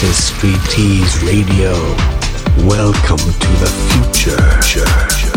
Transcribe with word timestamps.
This 0.00 0.30
is 0.44 1.24
Radio. 1.24 1.72
Welcome 2.68 3.18
to 3.18 3.48
the 3.58 3.66
future. 4.12 5.27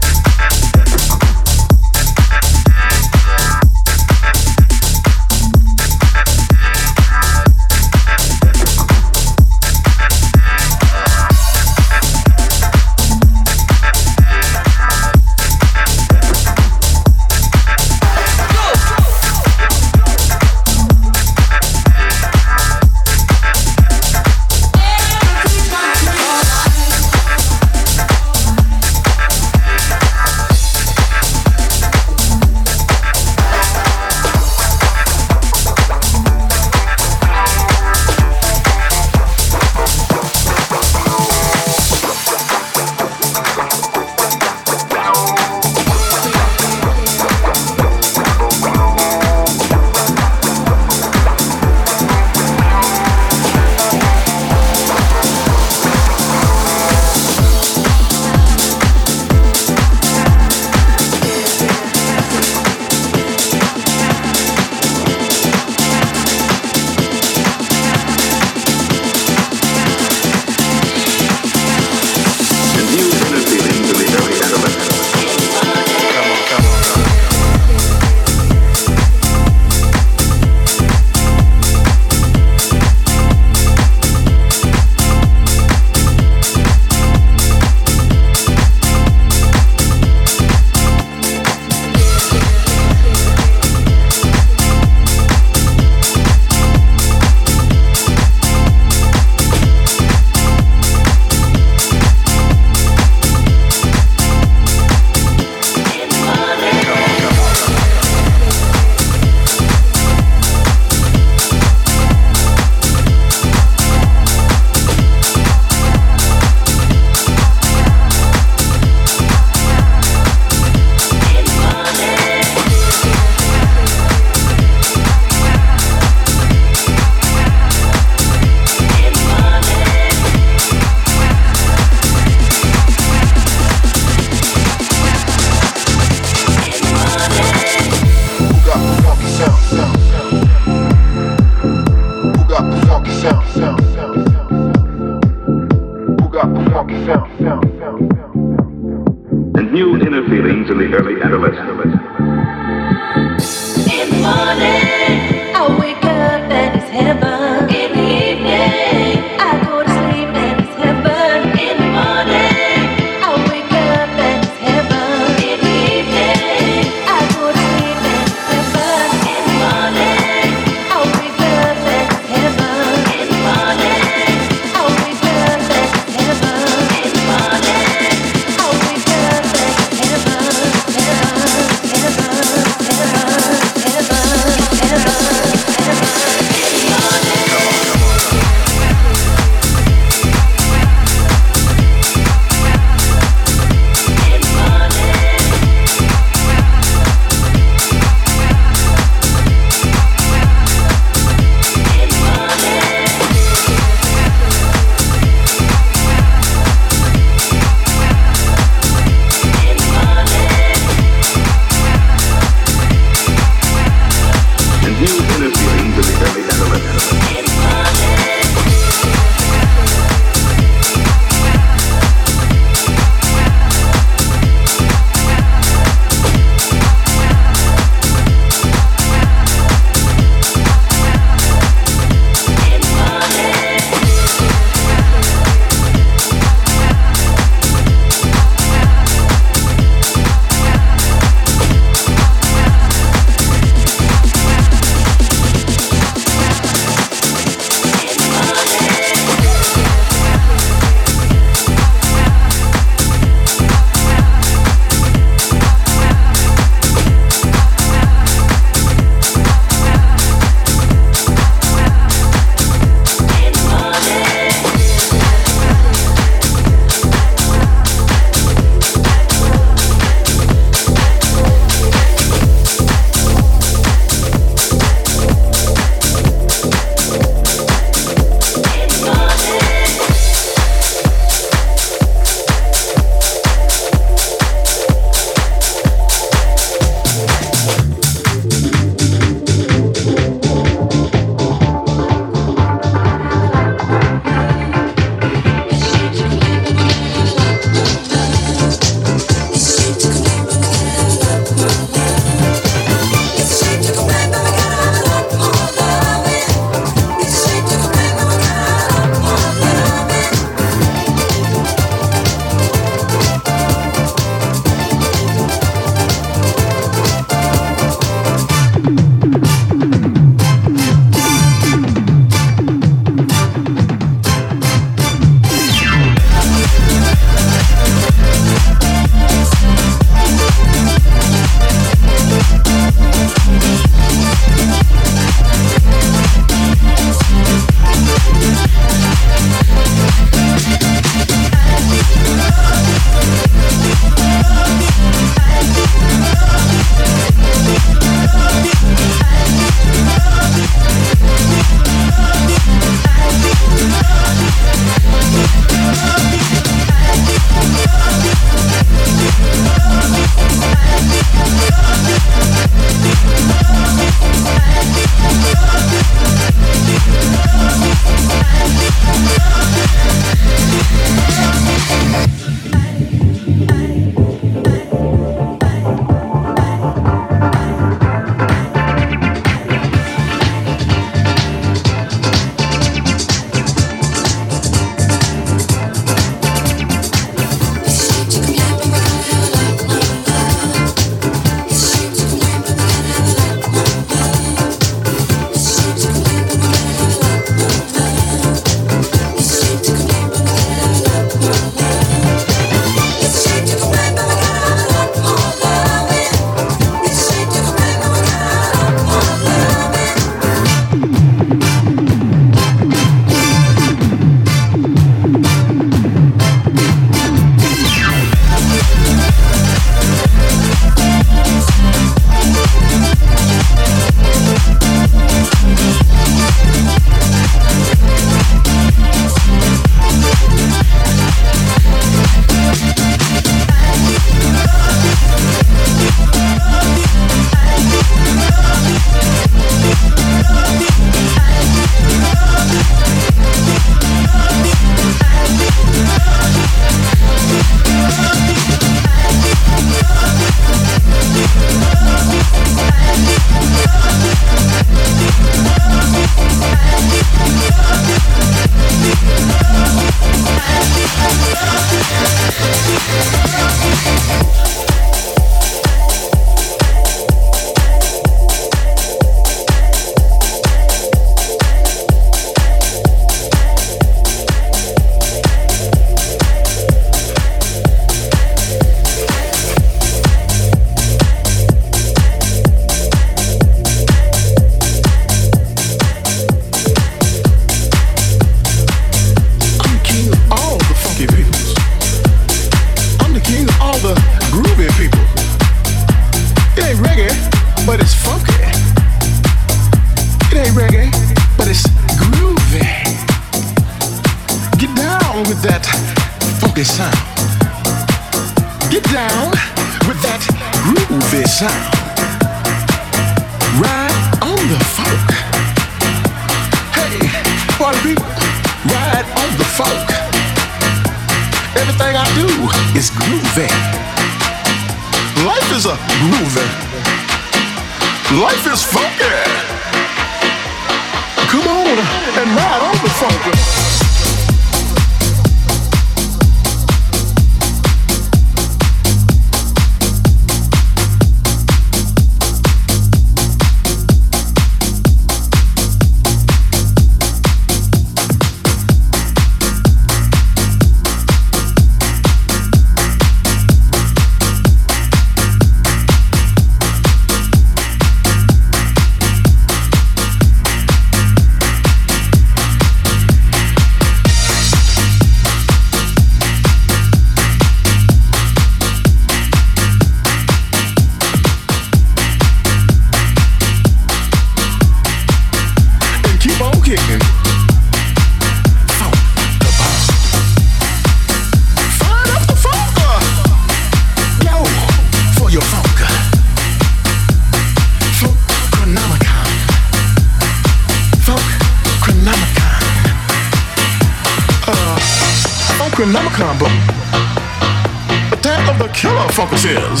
Is. 599.68 600.00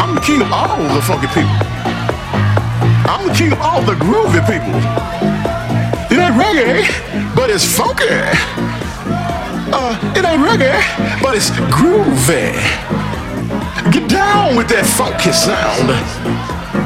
I'm 0.00 0.14
the 0.14 0.20
king 0.20 0.40
of 0.40 0.52
all 0.52 0.78
the 0.94 1.02
funky 1.02 1.26
people. 1.28 1.58
I'm 3.04 3.26
the 3.28 3.34
king 3.34 3.52
of 3.52 3.60
all 3.60 3.82
the 3.82 3.94
groovy 3.94 4.40
people. 4.48 4.72
It 6.08 6.18
ain't 6.18 6.36
reggae, 6.40 6.88
but 7.34 7.50
it's 7.50 7.64
funky. 7.64 8.08
Uh, 9.70 9.92
it 10.16 10.24
ain't 10.24 10.40
reggae, 10.40 10.80
but 11.22 11.36
it's 11.36 11.50
groovy. 11.76 12.54
Get 13.92 14.08
down 14.08 14.56
with 14.56 14.68
that 14.68 14.86
funky 14.96 15.32
sound. 15.32 15.90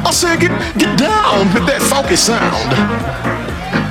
I 0.05 0.11
said, 0.11 0.39
get 0.39 0.51
get 0.77 0.97
down 0.99 1.53
with 1.53 1.65
that 1.67 1.81
funky 1.81 2.17
sound. 2.17 3.22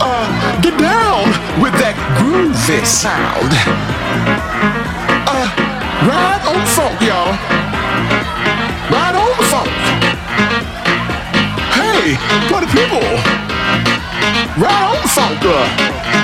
Uh, 0.04 0.60
get 0.60 0.76
down 0.78 1.30
with 1.62 1.72
that 1.78 1.94
groovy 2.18 2.84
sound. 2.84 3.52
Uh, 5.30 5.46
Ride 6.02 6.42
on 6.50 6.58
the 6.58 6.66
funk, 6.74 6.98
y'all. 7.06 7.30
Ride 8.90 9.14
on 9.14 9.30
the 9.38 9.46
funk. 9.46 9.70
Hey, 11.78 12.18
party 12.50 12.66
people. 12.74 13.06
Ride 14.58 14.86
on 14.90 15.02
the 15.02 15.08
funk. 15.08 15.38
Uh. 15.44 16.21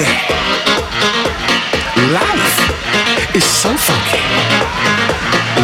Groovy. 0.00 0.06
Life 2.12 3.34
is 3.34 3.44
so 3.44 3.74
funky. 3.76 4.18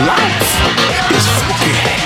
Life 0.06 1.16
is 1.16 1.26
funky. 1.28 2.05